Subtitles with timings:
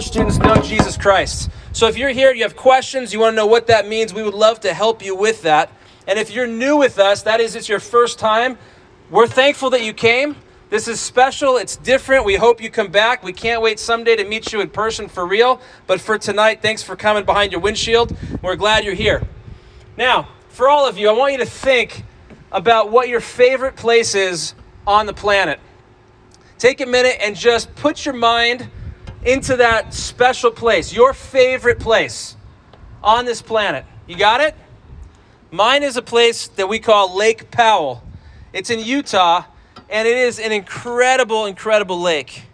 [0.00, 1.50] students know Jesus Christ.
[1.72, 4.22] So if you're here, you have questions, you want to know what that means, we
[4.22, 5.70] would love to help you with that.
[6.06, 8.58] And if you're new with us, that is, it's your first time,
[9.10, 10.36] we're thankful that you came.
[10.70, 12.24] This is special, it's different.
[12.24, 13.24] We hope you come back.
[13.24, 15.60] We can't wait someday to meet you in person for real.
[15.88, 18.16] But for tonight, thanks for coming behind your windshield.
[18.40, 19.26] We're glad you're here.
[19.96, 22.04] Now, for all of you, I want you to think
[22.52, 24.54] about what your favorite place is
[24.86, 25.58] on the planet.
[26.58, 28.70] Take a minute and just put your mind
[29.24, 32.36] into that special place, your favorite place
[33.02, 33.84] on this planet.
[34.06, 34.54] You got it?
[35.50, 38.02] Mine is a place that we call Lake Powell.
[38.52, 39.44] It's in Utah,
[39.88, 42.44] and it is an incredible, incredible lake.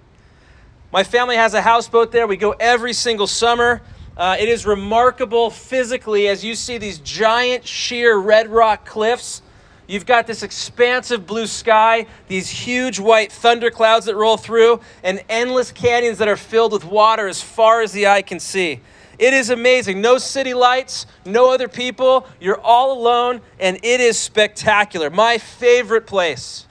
[0.93, 2.27] My family has a houseboat there.
[2.27, 3.83] We go every single summer.
[4.17, 9.43] Uh, it is remarkable physically as you see these giant, sheer red rock cliffs
[9.87, 15.71] You've got this expansive blue sky, these huge white thunderclouds that roll through, and endless
[15.71, 18.81] canyons that are filled with water as far as the eye can see.
[19.19, 20.01] It is amazing.
[20.01, 22.27] No city lights, no other people.
[22.41, 25.09] You're all alone, and it is spectacular.
[25.09, 26.67] My favorite place.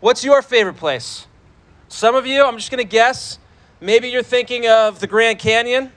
[0.00, 1.26] What's your favorite place?
[1.88, 3.38] Some of you, I'm just going to guess,
[3.80, 5.92] maybe you're thinking of the Grand Canyon,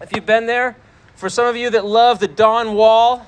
[0.00, 0.76] if you've been there.
[1.14, 3.26] For some of you that love the Dawn Wall,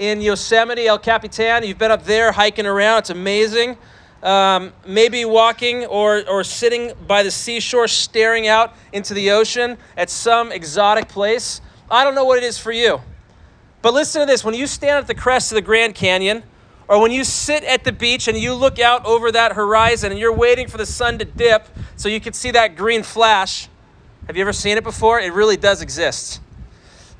[0.00, 1.62] in Yosemite, El Capitan.
[1.62, 3.76] You've been up there hiking around, it's amazing.
[4.22, 10.10] Um, maybe walking or, or sitting by the seashore, staring out into the ocean at
[10.10, 11.60] some exotic place.
[11.90, 13.00] I don't know what it is for you.
[13.82, 16.44] But listen to this when you stand at the crest of the Grand Canyon,
[16.88, 20.18] or when you sit at the beach and you look out over that horizon and
[20.18, 23.68] you're waiting for the sun to dip so you can see that green flash.
[24.26, 25.20] Have you ever seen it before?
[25.20, 26.40] It really does exist.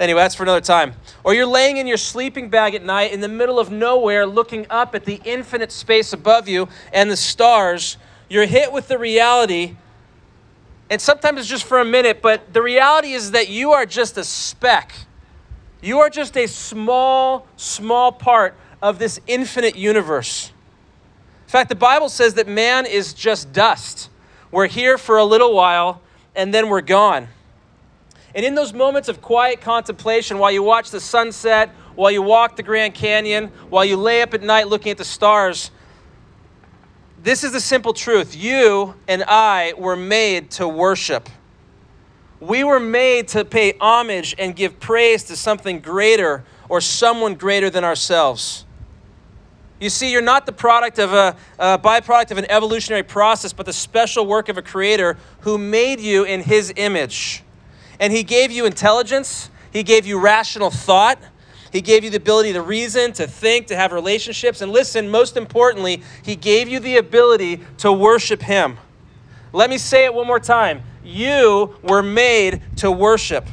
[0.01, 0.95] Anyway, that's for another time.
[1.23, 4.67] Or you're laying in your sleeping bag at night in the middle of nowhere looking
[4.71, 7.99] up at the infinite space above you and the stars.
[8.31, 9.77] You're hit with the reality,
[10.89, 14.17] and sometimes it's just for a minute, but the reality is that you are just
[14.17, 14.93] a speck.
[15.83, 20.51] You are just a small, small part of this infinite universe.
[21.47, 24.09] In fact, the Bible says that man is just dust.
[24.51, 26.01] We're here for a little while,
[26.35, 27.29] and then we're gone.
[28.35, 32.57] And in those moments of quiet contemplation, while you watch the sunset, while you walk
[32.57, 35.71] the Grand Canyon, while you lay up at night looking at the stars,
[37.23, 38.37] this is the simple truth.
[38.37, 41.29] You and I were made to worship.
[42.39, 47.69] We were made to pay homage and give praise to something greater or someone greater
[47.69, 48.65] than ourselves.
[49.81, 53.67] You see, you're not the product of a, a, byproduct of an evolutionary process, but
[53.67, 57.43] the special work of a creator who made you in his image.
[58.01, 61.19] And He gave you intelligence, He gave you rational thought.
[61.71, 64.61] He gave you the ability to reason, to think, to have relationships.
[64.61, 68.77] And listen, most importantly, He gave you the ability to worship Him.
[69.53, 70.83] Let me say it one more time.
[71.05, 73.47] You were made to worship.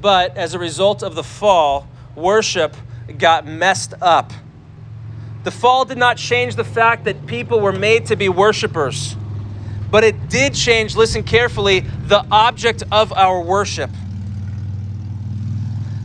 [0.00, 2.76] But as a result of the fall, worship
[3.18, 4.32] got messed up.
[5.42, 9.16] The fall did not change the fact that people were made to be worshipers
[9.92, 13.90] but it did change, listen carefully, the object of our worship.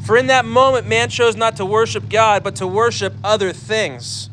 [0.06, 4.30] For in that moment, man chose not to worship God, but to worship other things.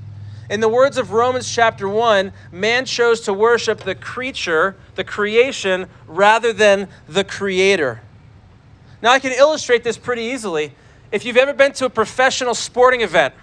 [0.51, 5.87] In the words of Romans chapter 1, man chose to worship the creature, the creation,
[6.09, 8.03] rather than the creator.
[9.03, 10.73] Now, I can illustrate this pretty easily.
[11.13, 13.35] If you've ever been to a professional sporting event,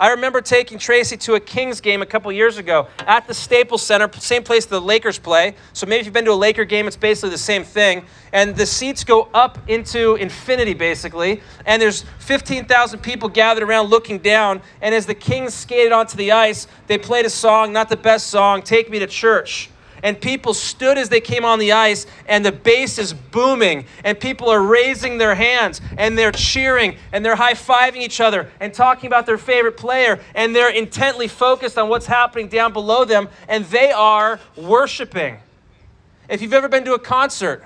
[0.00, 3.82] I remember taking Tracy to a Kings game a couple years ago at the Staples
[3.82, 5.56] Center, same place the Lakers play.
[5.72, 8.04] So maybe if you've been to a Laker game, it's basically the same thing.
[8.32, 11.42] And the seats go up into infinity, basically.
[11.66, 14.62] And there's 15,000 people gathered around looking down.
[14.82, 18.28] And as the Kings skated onto the ice, they played a song, not the best
[18.28, 19.68] song, Take Me to Church
[20.02, 24.18] and people stood as they came on the ice, and the bass is booming, and
[24.18, 28.72] people are raising their hands, and they're cheering, and they're high fiving each other, and
[28.72, 33.28] talking about their favorite player, and they're intently focused on what's happening down below them,
[33.48, 35.38] and they are worshiping.
[36.28, 37.64] If you've ever been to a concert,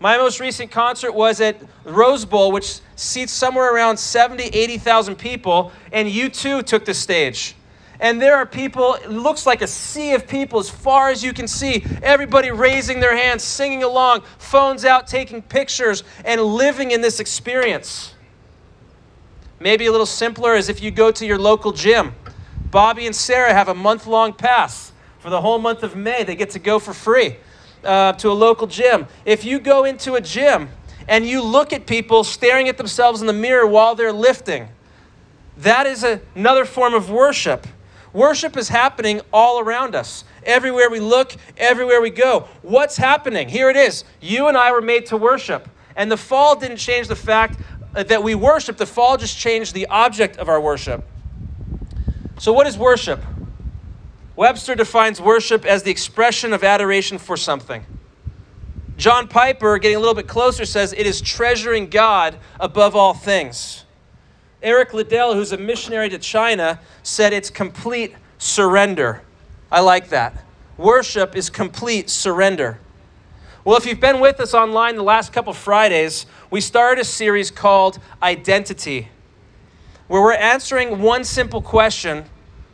[0.00, 5.72] my most recent concert was at Rose Bowl, which seats somewhere around 70, 80,000 people,
[5.92, 7.54] and U2 took the stage
[8.00, 11.32] and there are people, it looks like a sea of people as far as you
[11.32, 11.84] can see.
[12.02, 18.14] Everybody raising their hands, singing along, phones out, taking pictures, and living in this experience.
[19.58, 22.14] Maybe a little simpler is if you go to your local gym.
[22.70, 26.22] Bobby and Sarah have a month long pass for the whole month of May.
[26.22, 27.36] They get to go for free
[27.82, 29.06] uh, to a local gym.
[29.24, 30.68] If you go into a gym
[31.08, 34.68] and you look at people staring at themselves in the mirror while they're lifting,
[35.56, 37.66] that is a, another form of worship.
[38.18, 40.24] Worship is happening all around us.
[40.42, 42.48] everywhere we look, everywhere we go.
[42.62, 43.48] What's happening?
[43.48, 44.02] Here it is.
[44.20, 45.68] You and I were made to worship.
[45.94, 47.60] And the fall didn't change the fact
[47.92, 51.06] that we worship, the fall just changed the object of our worship.
[52.38, 53.22] So, what is worship?
[54.34, 57.86] Webster defines worship as the expression of adoration for something.
[58.96, 63.84] John Piper, getting a little bit closer, says it is treasuring God above all things.
[64.62, 69.22] Eric Liddell, who's a missionary to China, said it's complete surrender.
[69.70, 70.44] I like that.
[70.76, 72.78] Worship is complete surrender.
[73.64, 77.50] Well, if you've been with us online the last couple Fridays, we started a series
[77.50, 79.08] called Identity,
[80.06, 82.24] where we're answering one simple question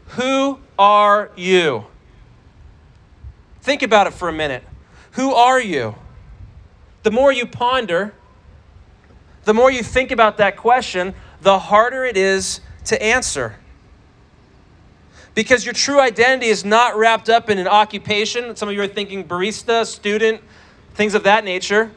[0.08, 1.86] Who are you?
[3.60, 4.62] Think about it for a minute.
[5.12, 5.96] Who are you?
[7.02, 8.14] The more you ponder,
[9.44, 13.56] the more you think about that question, the harder it is to answer.
[15.34, 18.56] Because your true identity is not wrapped up in an occupation.
[18.56, 20.40] Some of you are thinking barista, student,
[20.94, 21.90] things of that nature.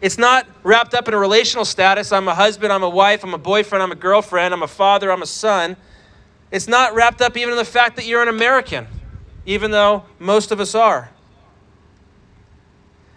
[0.00, 2.12] It's not wrapped up in a relational status.
[2.12, 5.10] I'm a husband, I'm a wife, I'm a boyfriend, I'm a girlfriend, I'm a father,
[5.10, 5.76] I'm a son.
[6.52, 8.86] It's not wrapped up even in the fact that you're an American,
[9.44, 11.10] even though most of us are.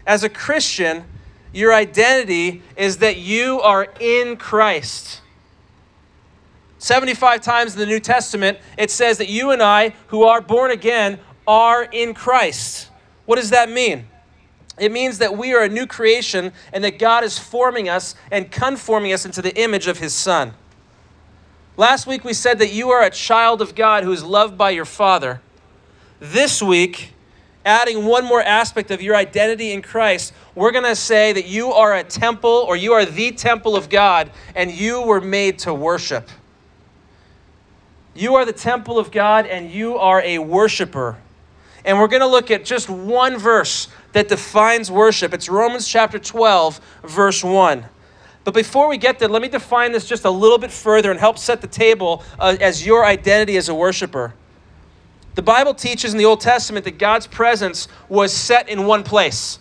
[0.07, 1.03] As a Christian,
[1.53, 5.21] your identity is that you are in Christ.
[6.79, 10.71] 75 times in the New Testament, it says that you and I, who are born
[10.71, 12.89] again, are in Christ.
[13.25, 14.07] What does that mean?
[14.77, 18.51] It means that we are a new creation and that God is forming us and
[18.51, 20.53] conforming us into the image of His Son.
[21.77, 24.69] Last week we said that you are a child of God who is loved by
[24.71, 25.41] your Father.
[26.19, 27.13] This week,
[27.65, 31.71] adding one more aspect of your identity in Christ, we're going to say that you
[31.71, 35.73] are a temple or you are the temple of God and you were made to
[35.73, 36.29] worship.
[38.15, 41.15] You are the temple of God and you are a worshiper.
[41.85, 45.31] And we're going to look at just one verse that defines worship.
[45.31, 47.85] It's Romans chapter 12, verse 1.
[48.43, 51.19] But before we get there, let me define this just a little bit further and
[51.19, 54.33] help set the table uh, as your identity as a worshiper.
[55.35, 59.59] The Bible teaches in the Old Testament that God's presence was set in one place.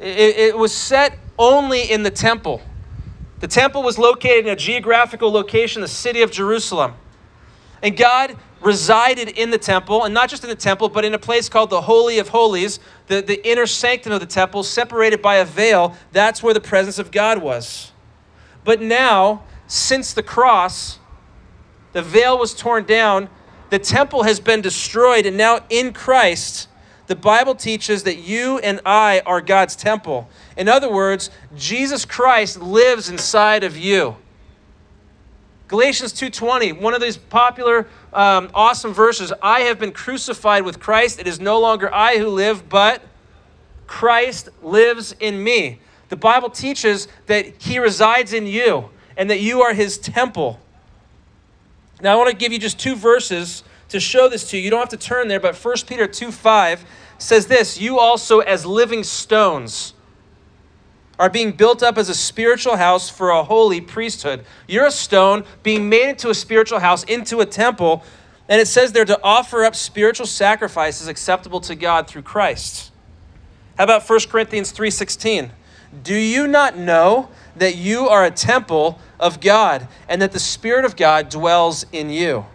[0.00, 2.62] It, it was set only in the temple.
[3.40, 6.94] The temple was located in a geographical location, the city of Jerusalem.
[7.82, 11.18] And God resided in the temple, and not just in the temple, but in a
[11.18, 15.36] place called the Holy of Holies, the, the inner sanctum of the temple, separated by
[15.36, 15.94] a veil.
[16.12, 17.92] That's where the presence of God was.
[18.64, 20.98] But now, since the cross,
[21.92, 23.30] the veil was torn down,
[23.70, 26.68] the temple has been destroyed, and now in Christ,
[27.10, 30.28] the Bible teaches that you and I are God's temple.
[30.56, 34.14] In other words, Jesus Christ lives inside of you.
[35.66, 41.18] Galatians 2:20, one of these popular um, awesome verses, I have been crucified with Christ.
[41.18, 43.02] It is no longer I who live, but
[43.88, 45.80] Christ lives in me.
[46.10, 50.60] The Bible teaches that he resides in you and that you are his temple.
[52.00, 54.62] Now I want to give you just two verses to show this to you.
[54.62, 56.84] You don't have to turn there, but 1 Peter 2 5
[57.20, 59.94] says this You also, as living stones,
[61.18, 64.44] are being built up as a spiritual house for a holy priesthood.
[64.66, 68.02] You're a stone being made into a spiritual house, into a temple,
[68.48, 72.90] and it says there to offer up spiritual sacrifices acceptable to God through Christ.
[73.76, 75.52] How about 1 Corinthians 3:16?
[76.02, 80.84] Do you not know that you are a temple of God and that the spirit
[80.84, 82.46] of God dwells in you?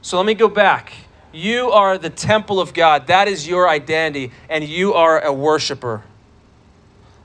[0.00, 0.92] So let me go back.
[1.32, 3.06] You are the temple of God.
[3.06, 6.02] That is your identity, and you are a worshiper.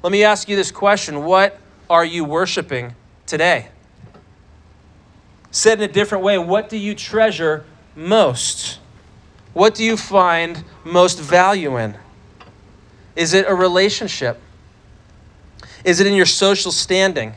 [0.01, 1.59] Let me ask you this question What
[1.89, 2.95] are you worshiping
[3.25, 3.69] today?
[5.51, 8.79] Said in a different way, what do you treasure most?
[9.53, 11.97] What do you find most value in?
[13.15, 14.39] Is it a relationship?
[15.83, 17.33] Is it in your social standing?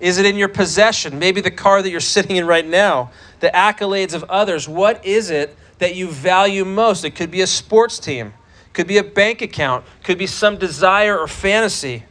[0.00, 1.18] Is it in your possession?
[1.18, 4.68] Maybe the car that you're sitting in right now, the accolades of others.
[4.68, 7.04] What is it that you value most?
[7.04, 8.32] It could be a sports team,
[8.72, 12.04] could be a bank account, could be some desire or fantasy.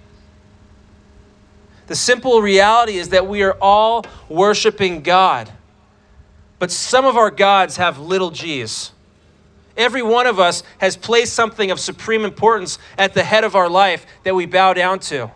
[1.87, 5.51] The simple reality is that we are all worshiping God.
[6.59, 8.91] But some of our gods have little g's.
[9.75, 13.69] Every one of us has placed something of supreme importance at the head of our
[13.69, 15.31] life that we bow down to.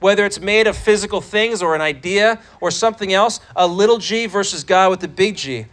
[0.00, 4.26] Whether it's made of physical things or an idea or something else, a little g
[4.26, 5.66] versus God with the big G.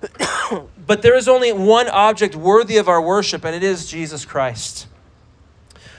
[0.86, 4.86] but there is only one object worthy of our worship, and it is Jesus Christ.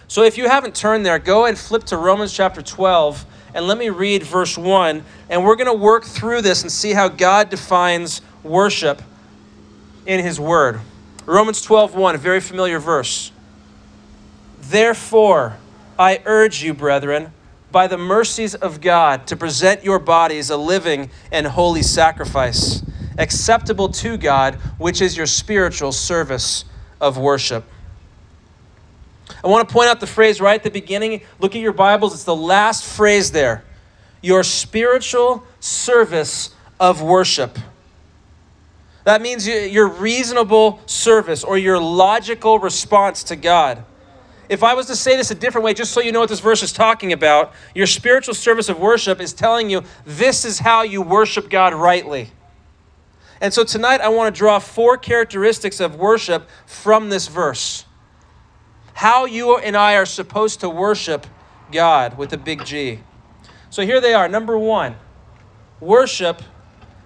[0.07, 3.77] So if you haven't turned there, go and flip to Romans chapter 12, and let
[3.77, 5.03] me read verse 1.
[5.29, 9.01] And we're going to work through this and see how God defines worship
[10.05, 10.79] in his word.
[11.25, 13.31] Romans 12:1, a very familiar verse.
[14.59, 15.57] Therefore,
[15.97, 17.31] I urge you, brethren,
[17.71, 22.83] by the mercies of God, to present your bodies a living and holy sacrifice,
[23.17, 26.65] acceptable to God, which is your spiritual service
[26.99, 27.63] of worship.
[29.43, 31.21] I want to point out the phrase right at the beginning.
[31.39, 33.63] Look at your Bibles, it's the last phrase there.
[34.21, 37.57] Your spiritual service of worship.
[39.05, 43.83] That means your reasonable service or your logical response to God.
[44.49, 46.39] If I was to say this a different way, just so you know what this
[46.39, 50.81] verse is talking about, your spiritual service of worship is telling you this is how
[50.81, 52.31] you worship God rightly.
[53.41, 57.85] And so tonight I want to draw four characteristics of worship from this verse.
[58.95, 61.27] How you and I are supposed to worship
[61.71, 62.99] God with a big G.
[63.69, 64.27] So here they are.
[64.27, 64.95] Number one,
[65.79, 66.41] worship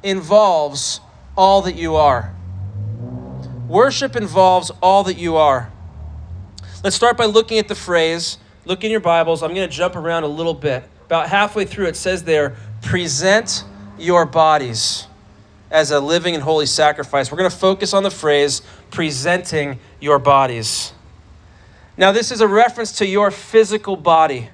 [0.01, 1.01] involves
[1.37, 2.33] all that you are.
[3.67, 5.71] Worship involves all that you are.
[6.83, 8.37] Let's start by looking at the phrase.
[8.65, 9.41] Look in your Bibles.
[9.41, 10.83] I'm going to jump around a little bit.
[11.05, 13.63] About halfway through, it says there, present
[13.97, 15.07] your bodies
[15.71, 17.31] as a living and holy sacrifice.
[17.31, 20.91] We're going to focus on the phrase, presenting your bodies.
[21.95, 24.49] Now, this is a reference to your physical body,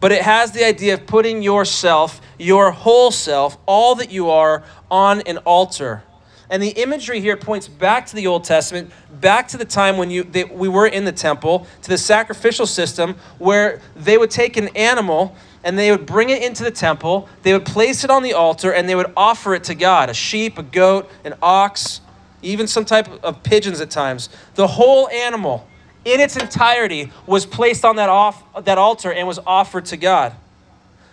[0.00, 4.64] but it has the idea of putting yourself, your whole self, all that you are,
[4.90, 6.02] on an altar.
[6.50, 10.10] And the imagery here points back to the Old Testament, back to the time when
[10.10, 14.56] you, they, we were in the temple, to the sacrificial system where they would take
[14.56, 15.34] an animal
[15.64, 18.72] and they would bring it into the temple, they would place it on the altar,
[18.72, 22.02] and they would offer it to God a sheep, a goat, an ox,
[22.42, 24.28] even some type of pigeons at times.
[24.56, 25.66] The whole animal
[26.04, 30.34] in its entirety was placed on that, off, that altar and was offered to God.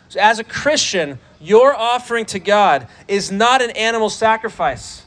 [0.09, 5.00] So, as a Christian, your offering to God is not an animal sacrifice.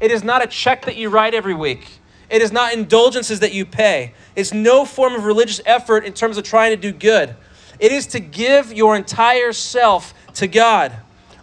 [0.00, 1.98] It is not a check that you write every week.
[2.30, 4.14] It is not indulgences that you pay.
[4.36, 7.34] It's no form of religious effort in terms of trying to do good.
[7.78, 10.92] It is to give your entire self to God.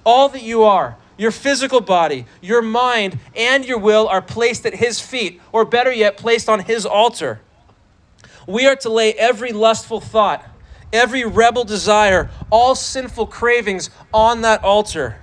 [0.06, 4.76] All that you are, your physical body, your mind, and your will are placed at
[4.76, 7.42] His feet, or better yet, placed on His altar.
[8.48, 10.48] We are to lay every lustful thought,
[10.94, 15.20] every rebel desire, all sinful cravings on that altar.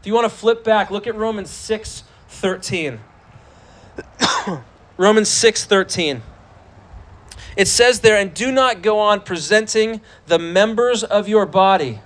[0.00, 3.00] If you want to flip back, look at Romans 6 13.
[4.96, 6.22] Romans 6 13.
[7.56, 12.00] It says there, and do not go on presenting the members of your body.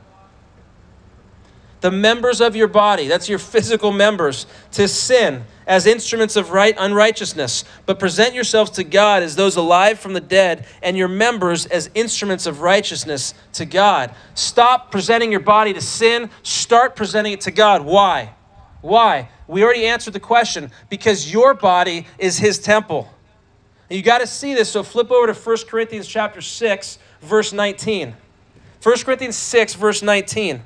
[1.82, 6.74] The members of your body, that's your physical members, to sin as instruments of right
[6.78, 11.66] unrighteousness, but present yourselves to God as those alive from the dead, and your members
[11.66, 14.14] as instruments of righteousness to God.
[14.34, 17.84] Stop presenting your body to sin, start presenting it to God.
[17.84, 18.34] Why?
[18.80, 19.28] Why?
[19.46, 23.08] We already answered the question because your body is his temple.
[23.90, 28.14] You got to see this, so flip over to 1 Corinthians chapter 6, verse 19.
[28.82, 30.56] 1 Corinthians 6, verse 19.
[30.56, 30.62] And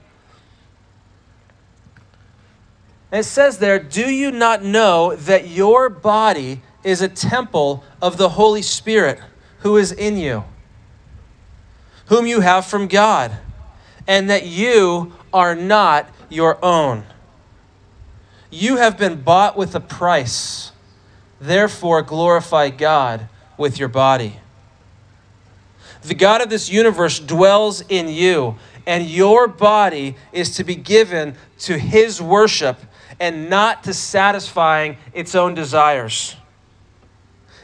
[3.13, 8.31] it says there, Do you not know that your body is a temple of the
[8.31, 9.21] Holy Spirit
[9.61, 10.45] who is in you,
[12.07, 13.33] whom you have from God,
[14.07, 17.05] and that you are not your own?
[18.51, 20.73] You have been bought with a price.
[21.41, 24.37] Therefore, glorify God with your body.
[26.03, 31.37] The God of this universe dwells in you, and your body is to be given
[31.61, 32.79] to his worship
[33.19, 36.37] and not to satisfying its own desires.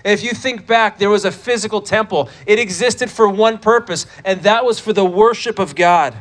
[0.04, 2.28] If you think back, there was a physical temple.
[2.46, 6.14] It existed for one purpose, and that was for the worship of God.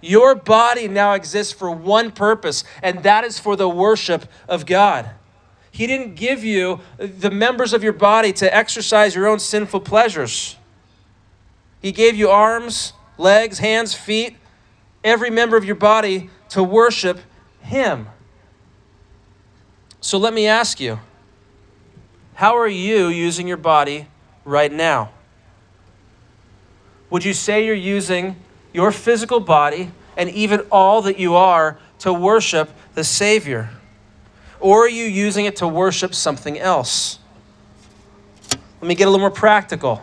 [0.00, 5.10] Your body now exists for one purpose, and that is for the worship of God.
[5.70, 10.56] He didn't give you the members of your body to exercise your own sinful pleasures.
[11.82, 14.36] He gave you arms, legs, hands, feet,
[15.02, 17.18] every member of your body to worship
[17.60, 18.06] Him.
[20.04, 21.00] So let me ask you
[22.34, 24.06] how are you using your body
[24.44, 25.12] right now?
[27.08, 28.36] Would you say you're using
[28.74, 33.70] your physical body and even all that you are to worship the Savior?
[34.60, 37.18] Or are you using it to worship something else?
[38.82, 40.02] Let me get a little more practical.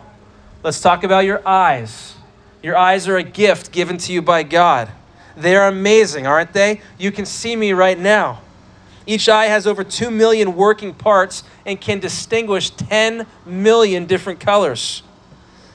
[0.64, 2.16] Let's talk about your eyes.
[2.60, 4.90] Your eyes are a gift given to you by God.
[5.36, 6.80] They are amazing, aren't they?
[6.98, 8.40] You can see me right now.
[9.06, 15.02] Each eye has over 2 million working parts and can distinguish 10 million different colors.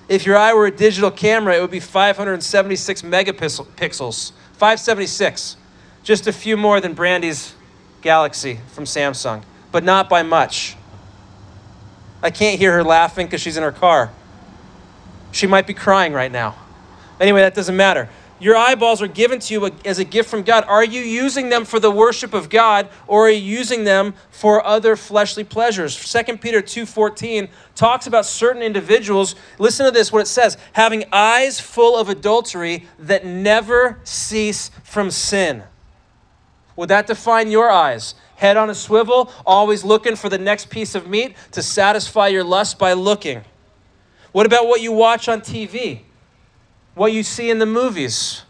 [0.08, 4.32] If your eye were a digital camera, it would be 576 megapixels.
[4.54, 5.58] 576.
[6.04, 7.54] Just a few more than Brandy's
[8.02, 9.44] Galaxy from Samsung.
[9.72, 10.78] But not by much.
[12.24, 14.12] I can't hear her laughing because she's in her car.
[15.32, 16.56] She might be crying right now.
[17.20, 18.10] Anyway, that doesn't matter.
[18.40, 20.64] Your eyeballs are given to you as a gift from God.
[20.68, 24.64] Are you using them for the worship of God or are you using them for
[24.66, 25.96] other fleshly pleasures?
[25.96, 29.34] 2 Peter 2:14 talks about certain individuals.
[29.58, 35.10] Listen to this what it says, having eyes full of adultery that never cease from
[35.10, 35.64] sin.
[36.76, 38.14] Would that define your eyes?
[38.36, 42.44] Head on a swivel, always looking for the next piece of meat to satisfy your
[42.44, 43.42] lust by looking.
[44.32, 46.02] What about what you watch on TV?
[46.98, 48.44] What you see in the movies,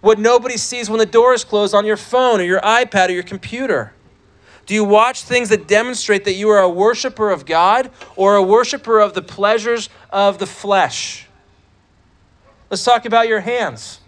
[0.00, 3.12] what nobody sees when the door is closed on your phone or your iPad or
[3.12, 3.92] your computer?
[4.66, 8.42] Do you watch things that demonstrate that you are a worshiper of God or a
[8.42, 11.26] worshiper of the pleasures of the flesh?
[12.68, 14.00] Let's talk about your hands.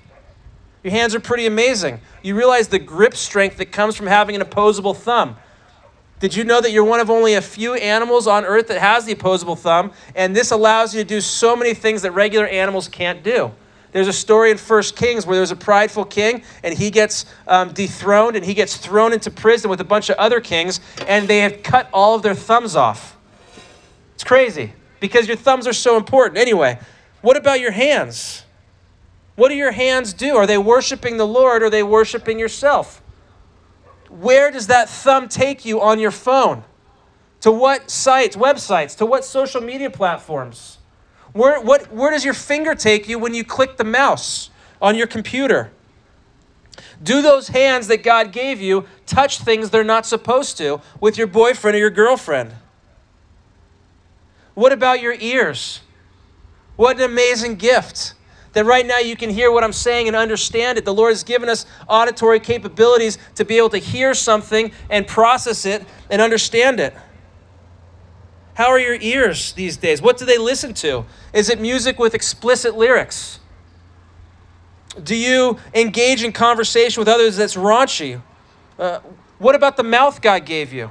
[0.85, 2.01] Your hands are pretty amazing.
[2.23, 5.37] You realize the grip strength that comes from having an opposable thumb.
[6.23, 9.05] Did you know that you're one of only a few animals on earth that has
[9.05, 9.91] the opposable thumb?
[10.15, 13.51] And this allows you to do so many things that regular animals can't do.
[13.91, 17.73] There's a story in First Kings where there's a prideful king and he gets um,
[17.73, 21.41] dethroned and he gets thrown into prison with a bunch of other kings and they
[21.41, 23.17] have cut all of their thumbs off.
[24.15, 26.39] It's crazy because your thumbs are so important.
[26.39, 26.79] Anyway,
[27.23, 28.45] what about your hands?
[29.35, 30.37] What do your hands do?
[30.37, 33.02] Are they worshiping the Lord or are they worshiping yourself?
[34.21, 36.65] Where does that thumb take you on your phone?
[37.41, 40.79] To what sites, websites, to what social media platforms?
[41.33, 44.51] Where, what, where does your finger take you when you click the mouse
[44.83, 45.73] on your computer?
[47.03, 51.27] Do those hands that God gave you touch things they're not supposed to with your
[51.27, 52.55] boyfriend or your girlfriend?
[54.55, 55.81] What about your ears?
[56.77, 58.15] What an amazing gift
[58.53, 60.85] that right now you can hear what I'm saying and understand it.
[60.85, 65.65] The Lord has given us auditory capabilities to be able to hear something and process
[65.65, 66.95] it and understand it.
[68.55, 70.03] How are your ears these days?
[70.03, 71.07] What do they listen to?
[71.33, 73.41] Is it music with explicit lyrics?
[75.03, 78.21] Do you engage in conversation with others that's raunchy?
[78.79, 79.01] Uh,
[79.39, 80.91] what about the mouth God gave you?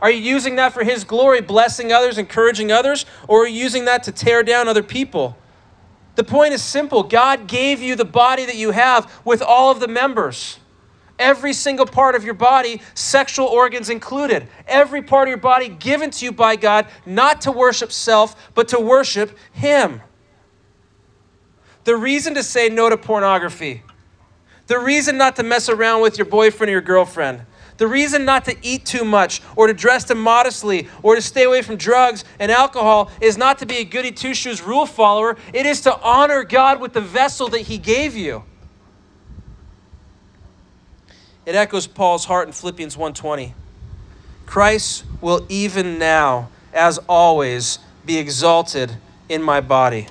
[0.00, 3.84] Are you using that for His glory, blessing others, encouraging others, or are you using
[3.86, 5.36] that to tear down other people?
[6.14, 9.80] The point is simple God gave you the body that you have with all of
[9.80, 10.58] the members.
[11.18, 14.48] Every single part of your body, sexual organs included.
[14.66, 18.68] Every part of your body given to you by God, not to worship self, but
[18.68, 20.00] to worship Him.
[21.84, 23.82] The reason to say no to pornography,
[24.66, 27.42] the reason not to mess around with your boyfriend or your girlfriend,
[27.78, 31.62] the reason not to eat too much or to dress immodestly or to stay away
[31.62, 35.36] from drugs and alcohol is not to be a goody two shoes rule follower.
[35.52, 38.44] It is to honor God with the vessel that He gave you.
[41.44, 43.54] It echoes Paul's heart in Philippians 1:20.
[44.46, 48.96] Christ will even now, as always, be exalted
[49.28, 50.08] in my body.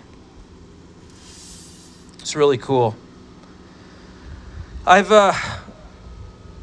[2.19, 2.95] It's really cool.
[4.85, 5.33] I've uh,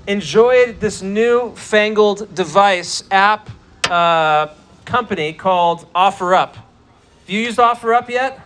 [0.09, 3.51] enjoyed this new fangled device app
[3.90, 4.49] uh,
[4.87, 6.55] company called OfferUp.
[6.55, 6.64] Have
[7.27, 8.40] you used OfferUp yet?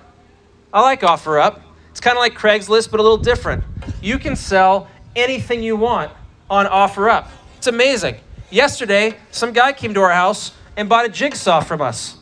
[0.75, 1.61] I like OfferUp.
[1.93, 3.63] It's kind of like Craigslist, but a little different.
[4.01, 6.11] You can sell anything you want
[6.51, 7.29] on OfferUp.
[7.59, 8.17] It's amazing.
[8.51, 12.17] Yesterday, some guy came to our house and bought a jigsaw from us.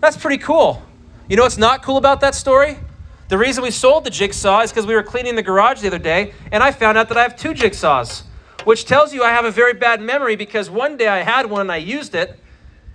[0.00, 0.82] That's pretty cool.
[1.28, 2.78] You know what's not cool about that story?
[3.28, 5.98] The reason we sold the jigsaw is because we were cleaning the garage the other
[5.98, 8.22] day and I found out that I have two jigsaws,
[8.64, 11.62] which tells you I have a very bad memory because one day I had one
[11.62, 12.38] and I used it,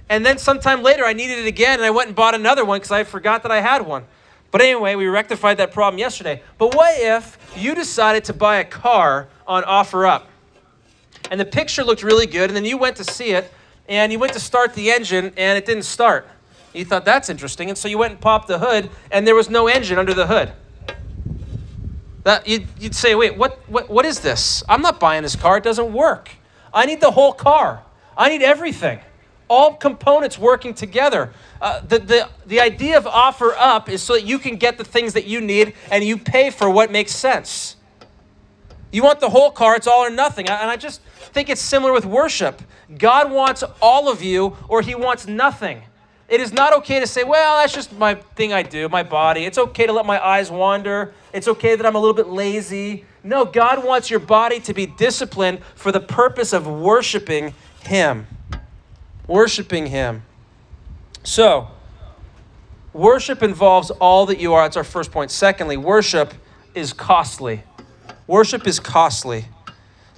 [0.10, 2.80] and then sometime later I needed it again and I went and bought another one
[2.80, 4.06] because I forgot that I had one.
[4.51, 6.41] But anyway, we rectified that problem yesterday.
[6.58, 10.23] But what if you decided to buy a car on OfferUp?
[11.30, 13.51] And the picture looked really good, and then you went to see it,
[13.89, 16.28] and you went to start the engine, and it didn't start.
[16.73, 19.49] You thought that's interesting, and so you went and popped the hood, and there was
[19.49, 20.54] no engine under the hood.
[22.25, 24.63] That you'd, you'd say, wait, what, what, what is this?
[24.67, 25.57] I'm not buying this car.
[25.57, 26.29] It doesn't work.
[26.73, 27.83] I need the whole car.
[28.17, 28.99] I need everything
[29.47, 31.31] all components working together.
[31.61, 35.13] Uh, the, the, the idea of OfferUp is so that you can get the things
[35.13, 37.75] that you need and you pay for what makes sense.
[38.91, 40.47] You want the whole car, it's all or nothing.
[40.47, 41.01] And I just
[41.33, 42.61] think it's similar with worship.
[42.97, 45.83] God wants all of you or he wants nothing.
[46.27, 49.45] It is not okay to say, well, that's just my thing I do, my body.
[49.45, 51.13] It's okay to let my eyes wander.
[51.33, 53.05] It's okay that I'm a little bit lazy.
[53.23, 58.25] No, God wants your body to be disciplined for the purpose of worshiping him
[59.27, 60.23] worshiping Him.
[61.23, 61.67] So,
[62.93, 64.63] worship involves all that you are.
[64.63, 65.31] That's our first point.
[65.31, 66.33] Secondly, worship
[66.73, 67.63] is costly.
[68.27, 69.45] Worship is costly.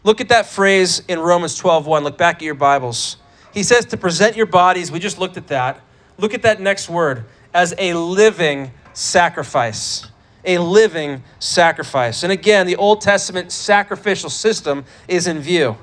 [0.04, 2.04] Look at that phrase in Romans 12:1.
[2.04, 3.18] Look back at your Bibles.
[3.54, 5.82] He says to present your bodies, we just looked at that.
[6.18, 10.08] Look at that next word as a living sacrifice.
[10.46, 12.24] A living sacrifice.
[12.24, 15.78] And again, the Old Testament sacrificial system is in view.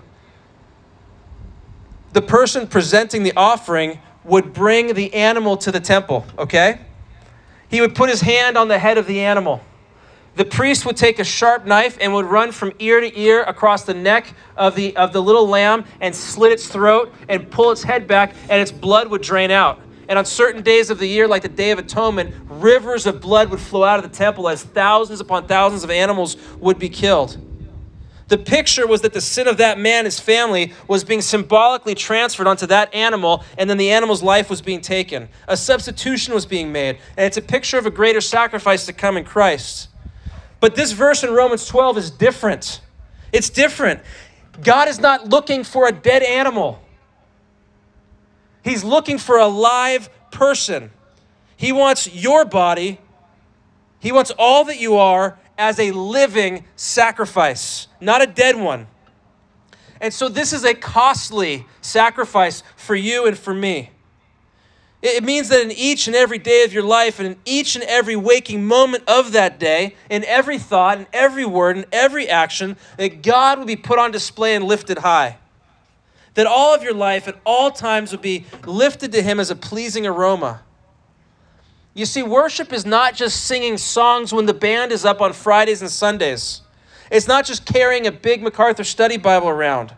[2.12, 6.81] The person presenting the offering would bring the animal to the temple, okay?
[7.68, 9.61] He would put his hand on the head of the animal.
[10.37, 13.85] The priest would take a sharp knife and would run from ear to ear across
[13.85, 17.83] the neck of the, of the little lamb and slit its throat and pull its
[17.83, 19.81] head back, and its blood would drain out.
[20.08, 23.50] And on certain days of the year, like the Day of Atonement, rivers of blood
[23.50, 27.38] would flow out of the temple as thousands upon thousands of animals would be killed.
[28.28, 32.46] The picture was that the sin of that man, his family, was being symbolically transferred
[32.46, 35.28] onto that animal, and then the animal's life was being taken.
[35.46, 39.16] A substitution was being made, and it's a picture of a greater sacrifice to come
[39.18, 39.88] in Christ.
[40.58, 42.80] But this verse in Romans 12 is different.
[43.32, 44.00] It's different.
[44.62, 46.80] God is not looking for a dead animal,
[48.64, 50.90] He's looking for a live person.
[51.57, 52.98] He wants your body,
[54.00, 58.88] He wants all that you are as a living sacrifice, not a dead one.
[60.00, 63.90] And so this is a costly sacrifice for you and for me.
[65.00, 67.85] It means that in each and every day of your life, and in each and
[67.85, 72.77] every waking moment of that day, in every thought, in every word, in every action,
[72.96, 75.37] that God will be put on display and lifted high.
[76.35, 79.57] That all of your life at all times will be lifted to Him as a
[79.57, 80.62] pleasing aroma.
[81.94, 85.81] You see, worship is not just singing songs when the band is up on Fridays
[85.81, 86.62] and Sundays.
[87.11, 89.94] It's not just carrying a big MacArthur study Bible around.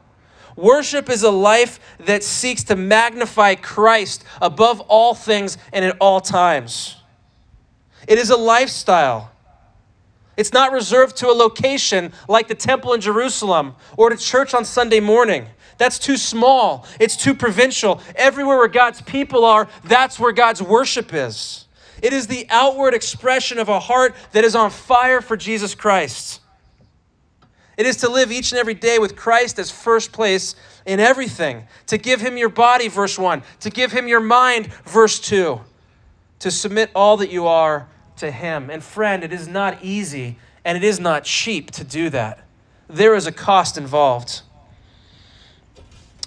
[0.57, 6.20] Worship is a life that seeks to magnify Christ above all things and at all
[6.20, 6.96] times.
[8.09, 9.31] It is a lifestyle.
[10.37, 14.64] It's not reserved to a location like the temple in Jerusalem or to church on
[14.64, 15.46] Sunday morning.
[15.78, 16.86] That's too small.
[16.98, 18.00] It's too provincial.
[18.14, 21.66] Everywhere where God's people are, that's where God's worship is.
[22.02, 26.40] It is the outward expression of a heart that is on fire for Jesus Christ.
[27.76, 30.54] It is to live each and every day with Christ as first place
[30.86, 31.66] in everything.
[31.88, 33.42] To give him your body, verse 1.
[33.60, 35.60] To give him your mind, verse 2.
[36.40, 38.70] To submit all that you are to him.
[38.70, 42.40] And friend, it is not easy and it is not cheap to do that.
[42.88, 44.42] There is a cost involved.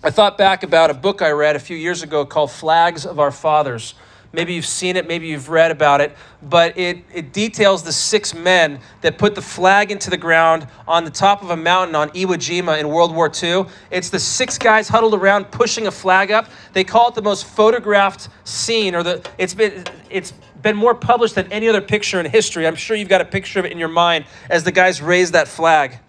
[0.01, 3.19] I thought back about a book I read a few years ago called Flags of
[3.19, 3.95] Our Fathers.
[4.31, 8.33] Maybe you've seen it, maybe you've read about it, but it, it details the six
[8.33, 12.11] men that put the flag into the ground on the top of a mountain on
[12.11, 13.65] Iwo Jima in World War II.
[13.91, 16.49] It's the six guys huddled around pushing a flag up.
[16.71, 20.31] They call it the most photographed scene, or the it's been it's
[20.61, 22.65] been more published than any other picture in history.
[22.65, 25.31] I'm sure you've got a picture of it in your mind as the guys raise
[25.31, 25.99] that flag.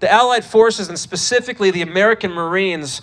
[0.00, 3.02] The Allied forces, and specifically the American Marines,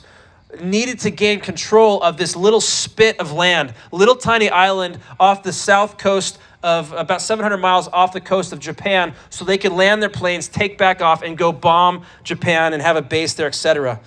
[0.62, 5.54] needed to gain control of this little spit of land, little tiny island off the
[5.54, 10.02] south coast of about 700 miles off the coast of Japan, so they could land
[10.02, 14.00] their planes, take back off, and go bomb Japan and have a base there, etc.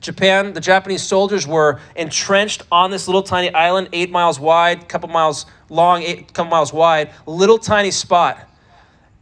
[0.00, 5.08] Japan, the Japanese soldiers were entrenched on this little tiny island, eight miles wide, couple
[5.08, 8.48] miles long, eight couple miles wide, little tiny spot.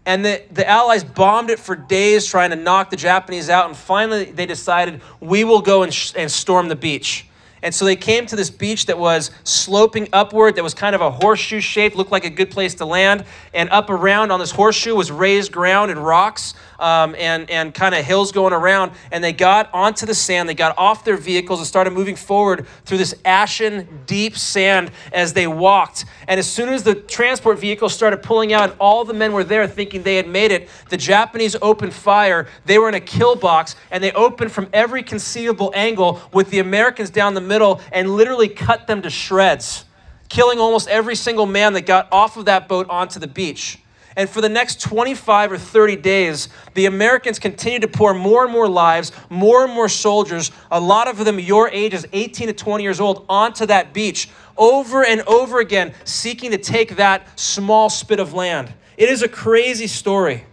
[0.06, 3.66] And the, the Allies bombed it for days, trying to knock the Japanese out.
[3.66, 7.26] And finally, they decided, we will go and, sh- and storm the beach.
[7.64, 11.00] And so they came to this beach that was sloping upward, that was kind of
[11.00, 13.24] a horseshoe shape, looked like a good place to land.
[13.54, 17.94] And up around on this horseshoe was raised ground and rocks um, and, and kind
[17.94, 18.92] of hills going around.
[19.10, 22.66] And they got onto the sand, they got off their vehicles and started moving forward
[22.84, 26.04] through this ashen, deep sand as they walked.
[26.28, 29.44] And as soon as the transport vehicle started pulling out, and all the men were
[29.44, 32.46] there thinking they had made it, the Japanese opened fire.
[32.66, 36.58] They were in a kill box and they opened from every conceivable angle with the
[36.58, 37.53] Americans down the middle
[37.92, 39.84] and literally cut them to shreds,
[40.28, 43.78] killing almost every single man that got off of that boat onto the beach.
[44.16, 48.52] And for the next 25 or 30 days, the Americans continued to pour more and
[48.52, 52.84] more lives, more and more soldiers, a lot of them your ages, 18 to 20
[52.84, 58.20] years old, onto that beach over and over again, seeking to take that small spit
[58.20, 58.72] of land.
[58.96, 60.44] It is a crazy story.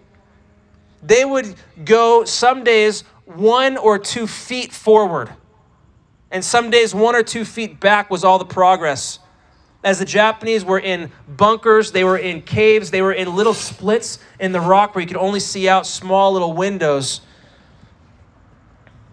[1.03, 5.29] They would go some days one or two feet forward,
[6.31, 9.19] and some days one or two feet back was all the progress
[9.83, 14.19] as the Japanese were in bunkers, they were in caves, they were in little splits
[14.39, 17.21] in the rock where you could only see out small little windows.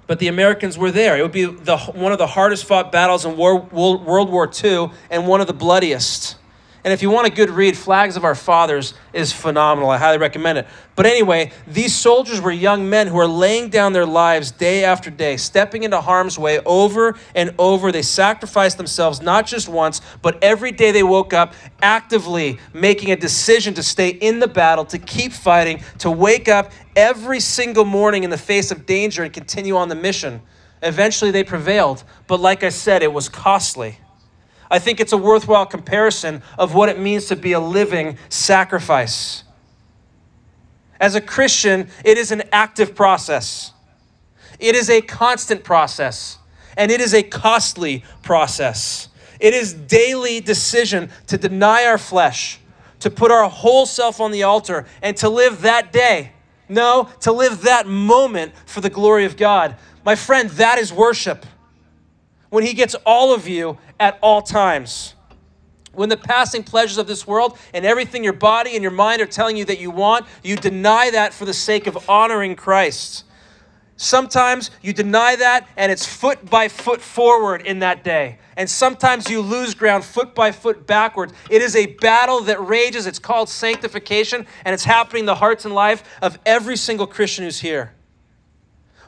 [0.07, 1.19] But the Americans were there.
[1.19, 4.91] It would be the, one of the hardest fought battles in War, World War II
[5.11, 6.37] and one of the bloodiest.
[6.89, 9.91] And if you want a good read, Flags of Our Fathers is phenomenal.
[9.91, 10.67] I highly recommend it.
[10.97, 15.11] But anyway, these soldiers were young men who are laying down their lives day after
[15.11, 17.93] day, stepping into harm's way over and over.
[17.93, 23.17] They sacrificed themselves not just once, but every day they woke up actively making a
[23.17, 28.25] decision to stay in the battle, to keep fighting, to wake up every single morning
[28.25, 30.41] in the face of danger and continue on the mission.
[30.83, 33.99] Eventually they prevailed, but like I said, it was costly.
[34.71, 39.45] I think it's a worthwhile comparison of what it means to be a living sacrifice.
[41.01, 43.73] As a Christian, it is an active process,
[44.59, 46.39] it is a constant process,
[46.77, 49.09] and it is a costly process.
[49.41, 52.59] It is daily decision to deny our flesh,
[53.01, 56.33] to put our whole self on the altar, and to live that day.
[56.69, 59.77] No, to live that moment for the glory of God.
[60.05, 61.47] My friend, that is worship
[62.51, 65.15] when He gets all of you at all times.
[65.93, 69.27] When the passing pleasures of this world and everything your body and your mind are
[69.27, 73.25] telling you that you want, you deny that for the sake of honoring Christ.
[73.97, 78.39] Sometimes you deny that and it's foot by foot forward in that day.
[78.57, 81.33] And sometimes you lose ground foot by foot backwards.
[81.51, 83.07] It is a battle that rages.
[83.07, 87.45] It's called sanctification, and it's happening in the hearts and life of every single Christian
[87.45, 87.93] who's here.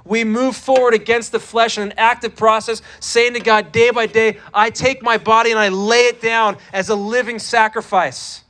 [0.04, 4.06] We move forward against the flesh in an active process, saying to God day by
[4.06, 8.44] day, I take my body and I lay it down as a living sacrifice.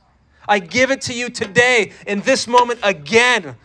[0.47, 3.55] I give it to you today in this moment again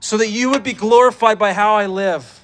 [0.00, 2.40] so that you would be glorified by how I live.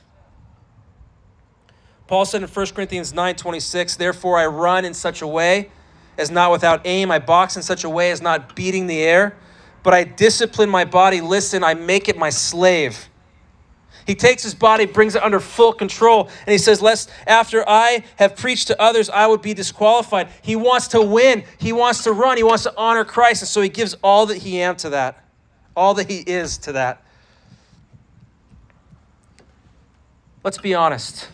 [2.06, 5.70] Paul said in 1 Corinthians 9 26, Therefore I run in such a way
[6.16, 7.10] as not without aim.
[7.10, 9.36] I box in such a way as not beating the air,
[9.82, 11.20] but I discipline my body.
[11.20, 13.07] Listen, I make it my slave
[14.08, 18.04] he takes his body, brings it under full control, and he says, Lest after I
[18.16, 20.30] have preached to others, I would be disqualified.
[20.40, 21.44] He wants to win.
[21.58, 22.38] He wants to run.
[22.38, 23.42] He wants to honor Christ.
[23.42, 25.22] And so he gives all that he am to that,
[25.76, 27.04] all that he is to that.
[30.42, 31.28] Let's be honest.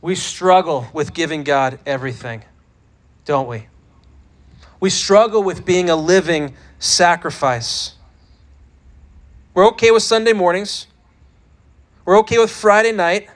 [0.00, 2.44] We struggle with giving God everything,
[3.24, 3.66] don't we?
[4.78, 7.94] We struggle with being a living sacrifice.
[9.52, 10.86] We're okay with Sunday mornings.
[12.10, 13.30] We're okay with Friday night,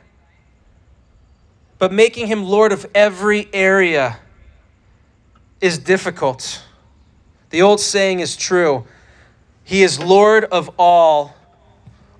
[1.79, 4.19] but making him Lord of every area
[5.61, 6.61] is difficult.
[7.51, 8.85] The old saying is true
[9.63, 11.37] He is Lord of all,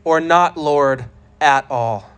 [0.05, 1.07] or not Lord
[1.41, 2.09] at all.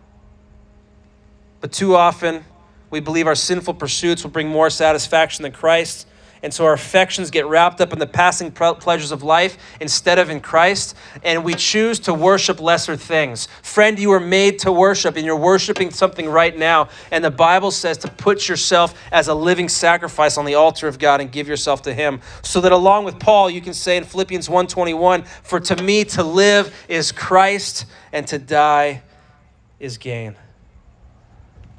[1.59, 2.45] But too often,
[2.91, 6.05] we believe our sinful pursuits will bring more satisfaction than Christ.
[6.43, 10.29] And so our affections get wrapped up in the passing pleasures of life instead of
[10.29, 13.47] in Christ, and we choose to worship lesser things.
[13.61, 16.89] Friend, you were made to worship, and you're worshiping something right now.
[17.11, 20.99] And the Bible says to put yourself as a living sacrifice on the altar of
[20.99, 22.21] God and give yourself to Him.
[22.43, 26.23] So that along with Paul, you can say in Philippians 1:21, "For to me to
[26.23, 29.01] live is Christ, and to die
[29.79, 30.35] is gain."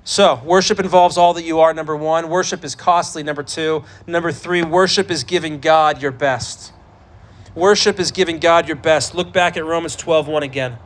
[0.08, 2.30] So, worship involves all that you are, number one.
[2.30, 3.84] Worship is costly, number two.
[4.06, 6.72] Number three, worship is giving God your best.
[7.54, 9.14] Worship is giving God your best.
[9.14, 10.78] Look back at Romans 12 1 again.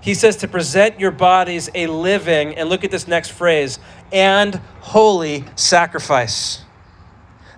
[0.00, 3.80] He says to present your bodies a living, and look at this next phrase,
[4.12, 6.60] and holy sacrifice.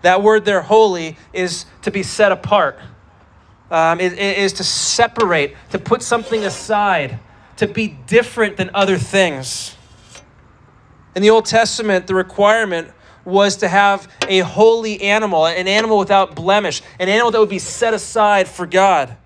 [0.00, 2.78] That word there, holy, is to be set apart,
[3.70, 7.18] um, it, it is to separate, to put something aside,
[7.58, 9.76] to be different than other things.
[11.14, 12.92] In the Old Testament, the requirement
[13.24, 17.58] was to have a holy animal, an animal without blemish, an animal that would be
[17.58, 19.16] set aside for God.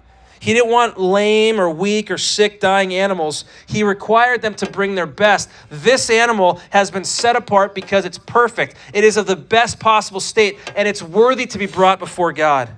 [0.41, 3.47] He didn't want lame or weak or sick, dying animals.
[3.67, 5.49] He required them to bring their best.
[5.71, 8.77] This animal has been set apart because it's perfect.
[8.93, 12.69] It is of the best possible state, and it's worthy to be brought before God.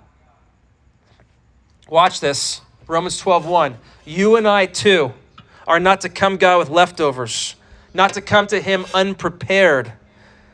[1.88, 3.76] Watch this Romans 12 1.
[4.04, 5.12] You and I, too,
[5.66, 7.55] are not to come God with leftovers
[7.96, 9.92] not to come to him unprepared,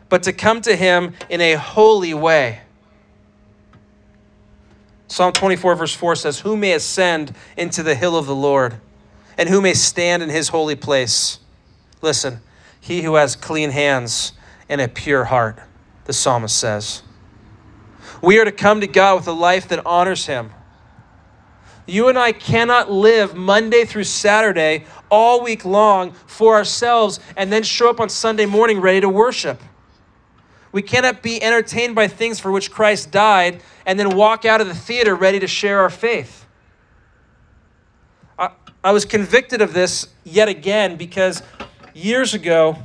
[0.08, 2.60] but to come to him in a holy way.
[5.08, 8.76] Psalm 24, verse 4 says, Who may ascend into the hill of the Lord,
[9.36, 11.40] and who may stand in his holy place?
[12.00, 12.40] Listen,
[12.80, 14.32] he who has clean hands
[14.68, 15.58] and a pure heart,
[16.04, 17.02] the psalmist says.
[18.22, 20.52] We are to come to God with a life that honors him.
[21.86, 27.62] You and I cannot live Monday through Saturday all week long for ourselves and then
[27.62, 29.60] show up on Sunday morning ready to worship.
[30.70, 34.68] We cannot be entertained by things for which Christ died and then walk out of
[34.68, 36.46] the theater ready to share our faith.
[38.38, 38.50] I,
[38.82, 41.42] I was convicted of this yet again because
[41.94, 42.78] years ago,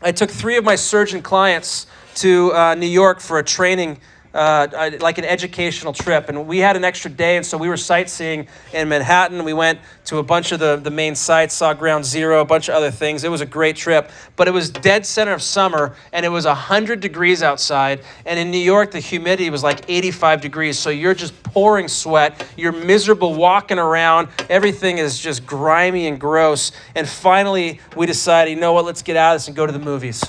[0.00, 4.00] I took three of my surgeon clients to uh, New York for a training
[4.34, 6.28] uh, like an educational trip.
[6.28, 9.44] And we had an extra day, and so we were sightseeing in Manhattan.
[9.44, 12.68] We went to a bunch of the, the main sites, saw Ground Zero, a bunch
[12.68, 13.24] of other things.
[13.24, 16.46] It was a great trip, but it was dead center of summer, and it was
[16.46, 18.02] 100 degrees outside.
[18.26, 22.46] And in New York, the humidity was like 85 degrees, so you're just pouring sweat.
[22.56, 24.28] You're miserable walking around.
[24.48, 26.72] Everything is just grimy and gross.
[26.94, 29.72] And finally, we decided, you know what, let's get out of this and go to
[29.72, 30.22] the movies.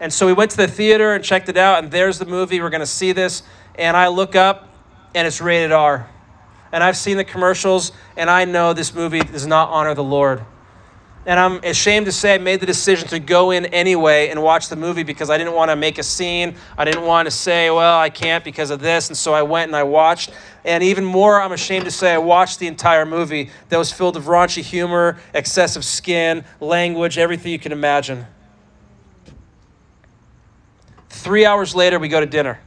[0.00, 2.60] And so we went to the theater and checked it out, and there's the movie.
[2.60, 3.42] We're going to see this.
[3.74, 4.68] And I look up,
[5.14, 6.08] and it's rated R.
[6.72, 10.42] And I've seen the commercials, and I know this movie does not honor the Lord.
[11.26, 14.70] And I'm ashamed to say I made the decision to go in anyway and watch
[14.70, 16.56] the movie because I didn't want to make a scene.
[16.78, 19.08] I didn't want to say, well, I can't because of this.
[19.08, 20.30] And so I went and I watched.
[20.64, 24.16] And even more, I'm ashamed to say I watched the entire movie that was filled
[24.16, 28.26] with raunchy humor, excessive skin, language, everything you can imagine.
[31.20, 32.60] Three hours later, we go to dinner.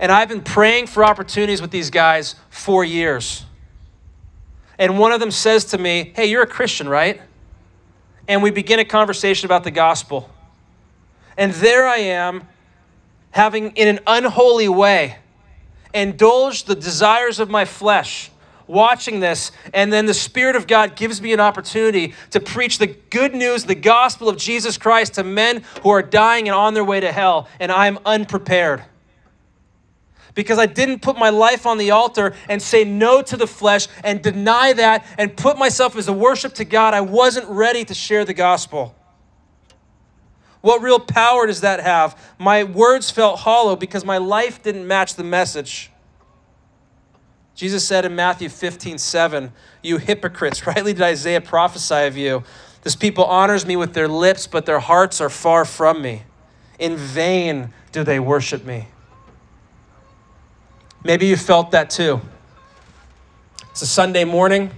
[0.00, 3.44] And I've been praying for opportunities with these guys for years.
[4.78, 7.20] And one of them says to me, Hey, you're a Christian, right?
[8.26, 10.30] And we begin a conversation about the gospel.
[11.36, 12.48] And there I am,
[13.32, 15.18] having in an unholy way
[15.92, 18.30] indulged the desires of my flesh
[18.66, 22.86] watching this, and then the Spirit of God gives me an opportunity to preach the
[22.86, 26.84] good news, the gospel of Jesus Christ to men who are dying and on their
[26.84, 28.82] way to hell, and I'm unprepared.
[30.34, 33.86] Because I didn't put my life on the altar and say no to the flesh
[34.02, 37.94] and deny that and put myself as a worship to God, I wasn't ready to
[37.94, 38.96] share the gospel.
[40.60, 42.18] What real power does that have?
[42.38, 45.90] My words felt hollow because my life didn't match the message.
[47.54, 52.42] Jesus said in Matthew 15, 7, You hypocrites, rightly did Isaiah prophesy of you.
[52.82, 56.22] This people honors me with their lips, but their hearts are far from me.
[56.78, 58.88] In vain do they worship me.
[61.02, 62.20] Maybe you felt that too.
[63.70, 64.70] It's a Sunday morning.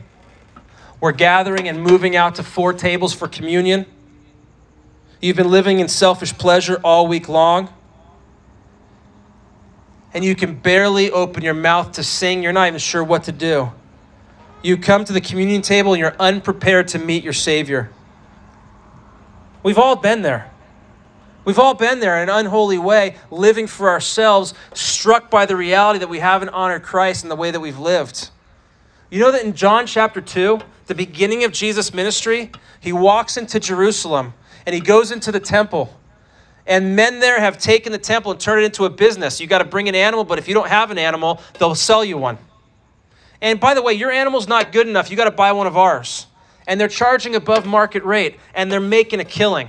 [1.01, 3.87] We're gathering and moving out to four tables for communion.
[5.21, 7.73] You've been living in selfish pleasure all week long
[10.17, 13.33] and you can barely open your mouth to sing, you're not even sure what to
[13.33, 13.71] do.
[14.63, 17.91] You come to the communion table and you're unprepared to meet your Savior.
[19.63, 20.51] We've all been there.
[21.45, 25.99] We've all been there in an unholy way, living for ourselves, struck by the reality
[25.99, 28.31] that we haven't honored Christ in the way that we've lived.
[29.11, 33.61] You know that in John chapter 2, the beginning of Jesus' ministry, he walks into
[33.61, 34.33] Jerusalem
[34.65, 35.95] and he goes into the temple
[36.67, 39.41] and men there have taken the temple and turned it into a business.
[39.41, 42.05] You got to bring an animal, but if you don't have an animal, they'll sell
[42.05, 42.39] you one.
[43.41, 45.11] And by the way, your animal's not good enough.
[45.11, 46.27] You got to buy one of ours.
[46.67, 49.69] And they're charging above market rate and they're making a killing.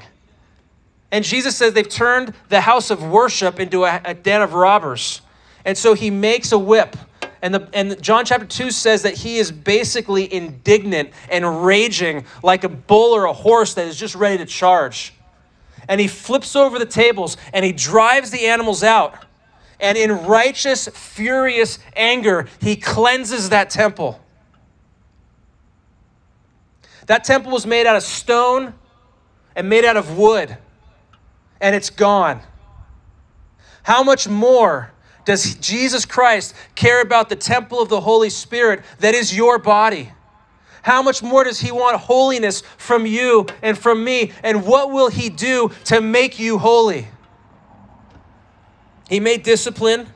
[1.12, 5.22] And Jesus says they've turned the house of worship into a, a den of robbers.
[5.64, 6.98] And so he makes a whip.
[7.42, 12.64] And, the, and John chapter 2 says that he is basically indignant and raging like
[12.64, 15.14] a bull or a horse that is just ready to charge
[15.88, 19.26] and he flips over the tables and he drives the animals out.
[19.80, 24.20] And in righteous, furious anger, he cleanses that temple.
[27.06, 28.74] That temple was made out of stone
[29.56, 30.56] and made out of wood,
[31.62, 32.42] and it's gone.
[33.84, 34.92] How much more
[35.26, 40.12] does Jesus Christ care about the temple of the Holy Spirit that is your body?
[40.82, 44.32] How much more does He want holiness from you and from me?
[44.44, 47.08] And what will He do to make you holy?
[49.10, 50.08] He may discipline,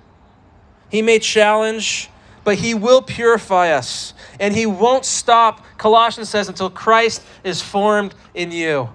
[0.90, 2.10] He may challenge,
[2.44, 4.14] but He will purify us.
[4.40, 8.90] And He won't stop, Colossians says, until Christ is formed in you.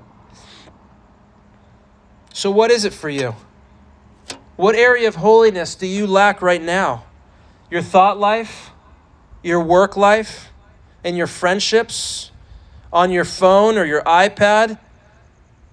[2.32, 3.34] So, what is it for you?
[4.56, 7.04] What area of holiness do you lack right now?
[7.70, 8.70] Your thought life?
[9.42, 10.50] Your work life?
[11.06, 12.32] In your friendships,
[12.92, 14.76] on your phone or your iPad,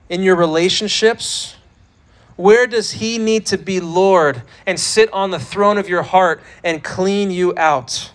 [0.07, 1.55] in your relationships?
[2.35, 6.41] Where does He need to be Lord and sit on the throne of your heart
[6.63, 8.11] and clean you out?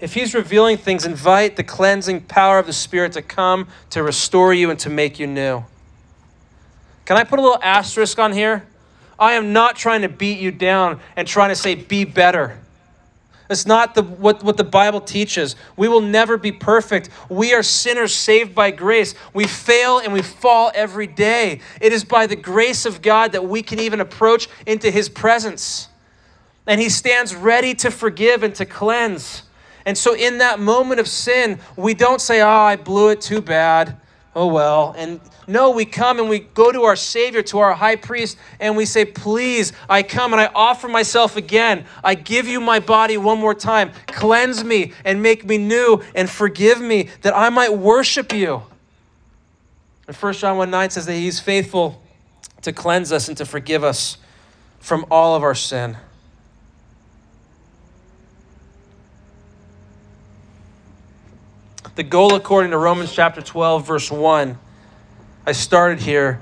[0.00, 4.52] If He's revealing things, invite the cleansing power of the Spirit to come to restore
[4.52, 5.64] you and to make you new.
[7.04, 8.66] Can I put a little asterisk on here?
[9.16, 12.58] I am not trying to beat you down and trying to say, be better.
[13.50, 15.56] It's not the, what, what the Bible teaches.
[15.76, 17.08] We will never be perfect.
[17.30, 19.14] We are sinners saved by grace.
[19.32, 21.60] We fail and we fall every day.
[21.80, 25.88] It is by the grace of God that we can even approach into His presence.
[26.66, 29.44] And He stands ready to forgive and to cleanse.
[29.86, 33.40] And so, in that moment of sin, we don't say, Oh, I blew it too
[33.40, 33.98] bad.
[34.38, 34.94] Oh well.
[34.96, 38.76] And no, we come and we go to our Savior, to our high priest, and
[38.76, 41.86] we say, Please, I come and I offer myself again.
[42.04, 43.90] I give you my body one more time.
[44.06, 48.62] Cleanse me and make me new and forgive me that I might worship you.
[50.06, 52.00] And 1 John 1 9 says that he's faithful
[52.62, 54.18] to cleanse us and to forgive us
[54.78, 55.96] from all of our sin.
[61.98, 64.56] The goal, according to Romans chapter 12, verse 1,
[65.44, 66.40] I started here,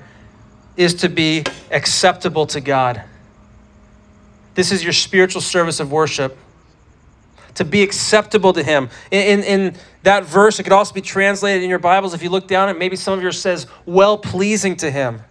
[0.75, 3.01] is to be acceptable to God.
[4.53, 6.37] This is your spiritual service of worship.
[7.55, 8.91] To be acceptable to Him.
[9.09, 12.13] In, in, in that verse, it could also be translated in your Bibles.
[12.13, 15.23] If you look down at maybe some of yours says, well pleasing to Him.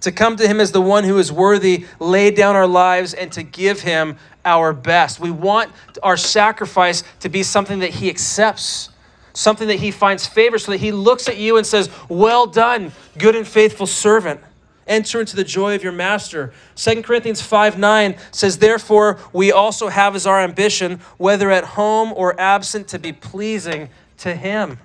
[0.00, 3.30] To come to Him as the one who is worthy, lay down our lives, and
[3.30, 5.20] to give Him our best.
[5.20, 5.70] We want
[6.02, 8.88] our sacrifice to be something that He accepts
[9.34, 12.92] something that he finds favor, so that he looks at you and says, Well done,
[13.18, 14.40] good and faithful servant.
[14.86, 16.52] Enter into the joy of your master.
[16.76, 22.12] 2 Corinthians 5 9 says, Therefore, we also have as our ambition, whether at home
[22.14, 24.78] or absent, to be pleasing to him.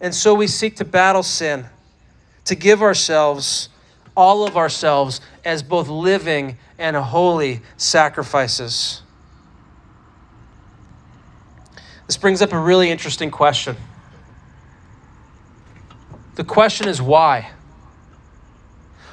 [0.00, 1.66] And so we seek to battle sin,
[2.44, 3.68] to give ourselves,
[4.16, 9.01] all of ourselves, as both living and holy sacrifices.
[12.12, 13.74] This brings up a really interesting question.
[16.34, 17.52] The question is why?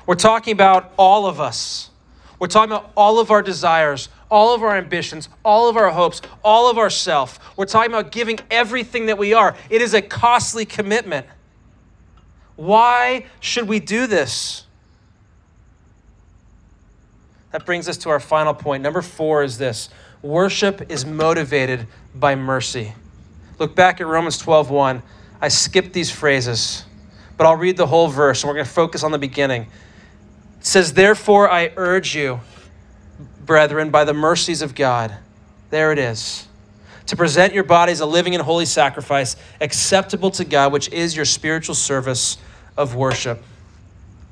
[0.05, 1.91] We're talking about all of us.
[2.39, 6.21] We're talking about all of our desires, all of our ambitions, all of our hopes,
[6.43, 7.39] all of our self.
[7.55, 9.55] We're talking about giving everything that we are.
[9.69, 11.25] It is a costly commitment.
[12.57, 14.65] Why should we do this?
[17.51, 18.83] That brings us to our final point.
[18.83, 19.87] Number four is this
[20.21, 22.93] worship is motivated by mercy.
[23.57, 25.01] Look back at Romans 12:1.
[25.41, 26.85] I skipped these phrases,
[27.37, 29.63] but I'll read the whole verse and we're going to focus on the beginning.
[30.59, 32.41] It says, "Therefore I urge you,
[33.45, 35.15] brethren, by the mercies of God."
[35.69, 36.45] There it is.
[37.07, 41.25] To present your bodies a living and holy sacrifice, acceptable to God, which is your
[41.25, 42.37] spiritual service
[42.77, 43.43] of worship.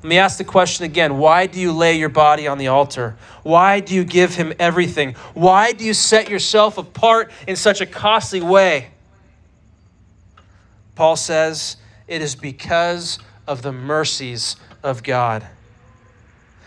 [0.02, 1.18] Let me ask the question again.
[1.18, 3.16] Why do you lay your body on the altar?
[3.42, 5.14] Why do you give him everything?
[5.34, 8.90] Why do you set yourself apart in such a costly way?
[10.94, 11.76] Paul says
[12.06, 15.46] it is because of the mercies of God.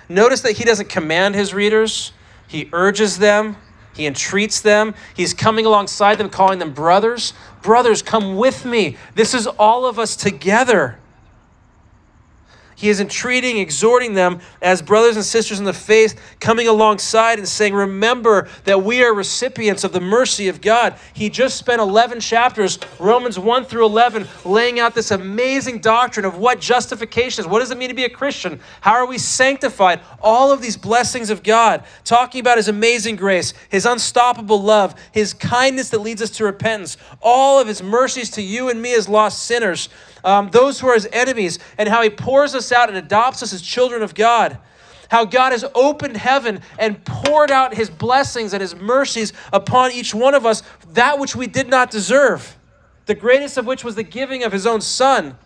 [0.10, 2.12] Notice that he doesn't command his readers,
[2.48, 3.56] he urges them,
[3.94, 7.34] he entreats them, he's coming alongside them, calling them brothers.
[7.62, 8.98] Brothers, come with me.
[9.16, 10.98] This is all of us together.
[12.82, 17.48] He is entreating, exhorting them as brothers and sisters in the faith, coming alongside and
[17.48, 20.96] saying, Remember that we are recipients of the mercy of God.
[21.14, 26.40] He just spent 11 chapters, Romans 1 through 11, laying out this amazing doctrine of
[26.40, 27.48] what justification is.
[27.48, 28.60] What does it mean to be a Christian?
[28.82, 30.00] How are we sanctified?
[30.20, 35.36] All of these blessings of God, talking about His amazing grace, His unstoppable love, His
[35.36, 39.08] kindness that leads us to repentance, all of His mercies to you and me as
[39.08, 39.88] lost sinners
[40.24, 43.54] um, those who are his enemies, and how he pours us out and adopts us
[43.54, 44.58] as children of God.
[45.10, 50.16] How God has opened heaven and poured out his blessings and his mercies upon each
[50.16, 50.64] one of us,
[50.94, 52.58] that which we did not deserve.
[53.08, 55.38] The greatest of which was the giving of his own son.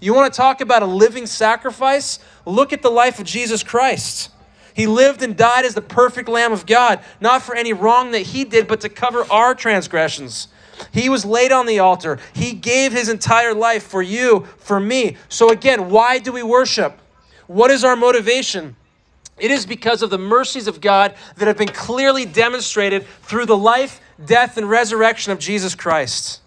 [0.00, 2.18] You want to talk about a living sacrifice?
[2.44, 4.30] Look at the life of Jesus Christ.
[4.74, 8.20] He lived and died as the perfect Lamb of God, not for any wrong that
[8.20, 10.48] he did, but to cover our transgressions.
[10.92, 12.18] He was laid on the altar.
[12.32, 15.16] He gave his entire life for you, for me.
[15.28, 16.98] So, again, why do we worship?
[17.46, 18.76] What is our motivation?
[19.38, 23.56] It is because of the mercies of God that have been clearly demonstrated through the
[23.56, 26.40] life, death, and resurrection of Jesus Christ.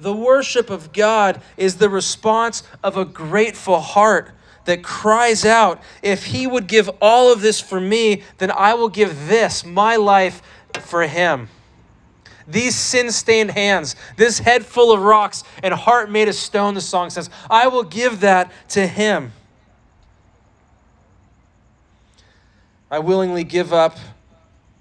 [0.00, 4.32] The worship of God is the response of a grateful heart
[4.64, 8.88] that cries out, If He would give all of this for me, then I will
[8.88, 10.42] give this, my life,
[10.80, 11.48] for Him
[12.46, 16.80] these sin stained hands, this head full of rocks and heart made of stone, the
[16.80, 19.32] song says, I will give that to him.
[22.90, 23.96] I willingly give up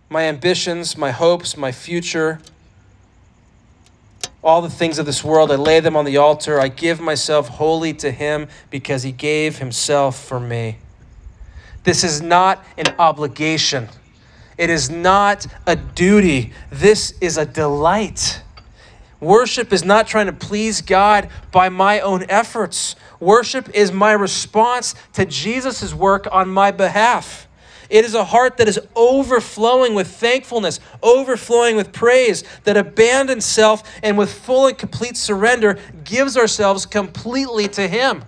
[0.10, 2.40] my ambitions, my hopes, my future,
[4.44, 5.52] all the things of this world.
[5.52, 6.60] I lay them on the altar.
[6.60, 10.80] I give myself wholly to him because he gave himself for me.
[11.84, 13.88] This is not an obligation.
[14.62, 18.44] It is not a duty, this is a delight.
[19.20, 22.96] Worship is not trying to please God by my own efforts.
[23.20, 27.48] Worship is my response to Jesus' work on my behalf.
[27.90, 33.82] It is a heart that is overflowing with thankfulness, overflowing with praise, that abandons self
[34.04, 38.24] and with full and complete surrender gives ourselves completely to Him.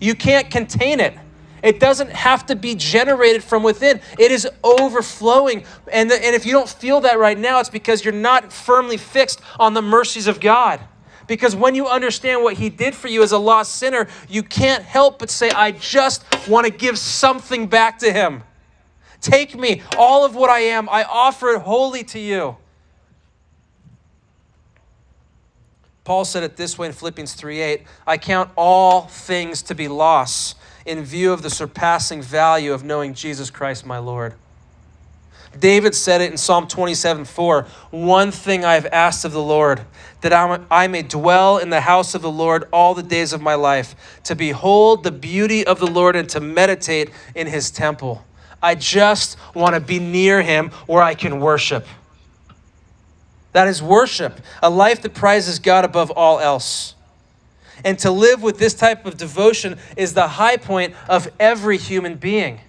[0.00, 1.18] You can't contain it.
[1.64, 3.98] It doesn't have to be generated from within.
[4.18, 5.64] It is overflowing.
[5.90, 8.98] And, the, and if you don't feel that right now, it's because you're not firmly
[8.98, 10.78] fixed on the mercies of God.
[11.26, 14.84] Because when you understand what He did for you as a lost sinner, you can't
[14.84, 18.42] help but say, I just want to give something back to Him.
[19.22, 22.58] Take me, all of what I am, I offer it wholly to you.
[26.04, 29.88] Paul said it this way in Philippians 3 8 I count all things to be
[29.88, 30.54] loss
[30.86, 34.34] in view of the surpassing value of knowing Jesus Christ my Lord.
[35.58, 39.82] David said it in Psalm 27 4 One thing I have asked of the Lord,
[40.20, 43.54] that I may dwell in the house of the Lord all the days of my
[43.54, 48.24] life, to behold the beauty of the Lord and to meditate in his temple.
[48.62, 51.86] I just want to be near him where I can worship.
[53.52, 56.93] That is worship, a life that prizes God above all else.
[57.84, 62.16] And to live with this type of devotion is the high point of every human
[62.16, 62.60] being.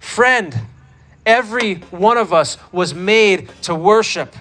[0.00, 0.58] Friend,
[1.26, 4.34] every one of us was made to worship.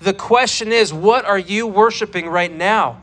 [0.00, 3.00] The question is, what are you worshiping right now?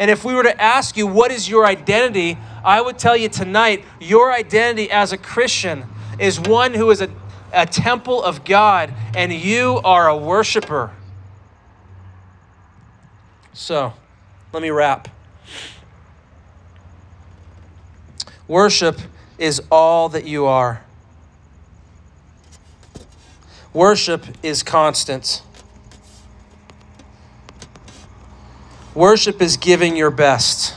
[0.00, 2.38] And if we were to ask you, what is your identity?
[2.64, 5.84] I would tell you tonight, your identity as a Christian
[6.18, 7.10] is one who is a,
[7.52, 10.92] a temple of God, and you are a worshiper.
[13.52, 13.92] So,
[14.52, 15.08] let me wrap.
[18.46, 18.98] Worship
[19.38, 20.82] is all that you are.
[23.72, 25.42] Worship is constant.
[28.94, 30.74] Worship is giving your best.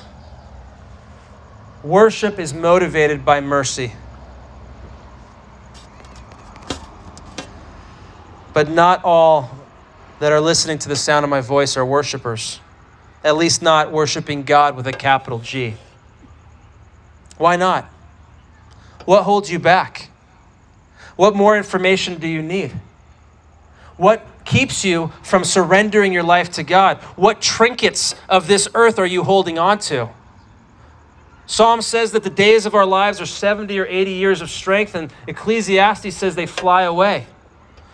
[1.83, 3.93] Worship is motivated by mercy.
[8.53, 9.49] But not all
[10.19, 12.59] that are listening to the sound of my voice are worshipers,
[13.23, 15.75] at least not worshiping God with a capital G.
[17.37, 17.85] Why not?
[19.05, 20.09] What holds you back?
[21.15, 22.73] What more information do you need?
[23.97, 26.97] What keeps you from surrendering your life to God?
[27.15, 30.09] What trinkets of this earth are you holding on to?
[31.45, 34.95] Psalm says that the days of our lives are 70 or 80 years of strength,
[34.95, 37.27] and Ecclesiastes says they fly away.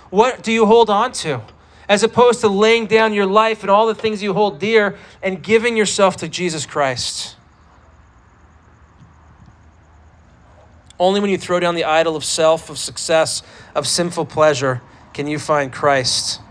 [0.09, 1.41] What do you hold on to?
[1.89, 5.41] As opposed to laying down your life and all the things you hold dear and
[5.41, 7.35] giving yourself to Jesus Christ.
[10.99, 13.43] Only when you throw down the idol of self, of success,
[13.75, 14.81] of sinful pleasure,
[15.13, 16.41] can you find Christ.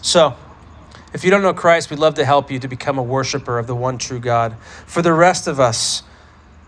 [0.00, 0.36] So,
[1.12, 3.66] if you don't know Christ, we'd love to help you to become a worshiper of
[3.66, 4.56] the one true God.
[4.86, 6.02] For the rest of us,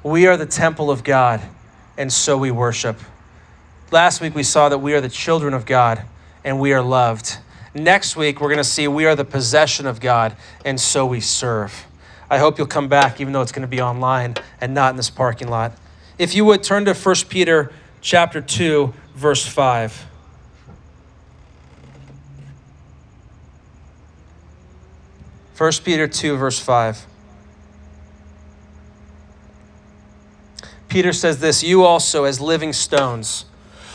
[0.02, 1.40] we are the temple of God,
[1.96, 2.98] and so we worship.
[3.90, 6.02] Last week we saw that we are the children of God,
[6.44, 7.38] and we are loved.
[7.74, 11.20] Next week, we're going to see we are the possession of God, and so we
[11.20, 11.86] serve.
[12.28, 14.96] I hope you'll come back, even though it's going to be online and not in
[14.96, 15.72] this parking lot.
[16.18, 20.06] If you would turn to 1 Peter chapter 2, verse 5.
[25.54, 27.06] First Peter 2, verse 5.
[30.88, 33.44] Peter says this You also, as living stones,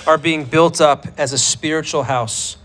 [0.08, 2.58] are being built up as a spiritual house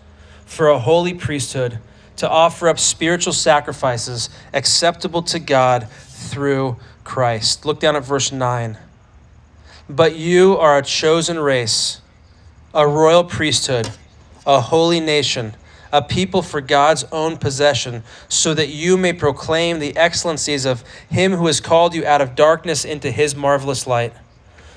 [0.45, 1.79] for a holy priesthood
[2.17, 7.65] to offer up spiritual sacrifices acceptable to God through Christ.
[7.65, 8.77] Look down at verse 9.
[9.89, 12.01] But you are a chosen race,
[12.75, 13.91] a royal priesthood,
[14.47, 15.55] a holy nation,
[15.93, 21.33] a people for God's own possession, so that you may proclaim the excellencies of him
[21.33, 24.13] who has called you out of darkness into his marvelous light.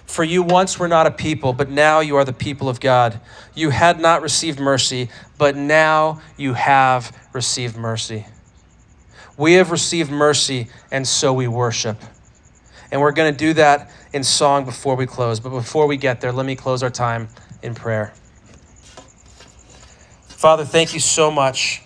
[0.06, 3.20] For you once were not a people, but now you are the people of God.
[3.56, 8.26] You had not received mercy, but now you have received mercy.
[9.38, 11.98] We have received mercy, and so we worship.
[12.92, 15.40] And we're going to do that in song before we close.
[15.40, 17.30] But before we get there, let me close our time
[17.64, 18.14] in prayer.
[20.28, 21.82] Father, thank you so much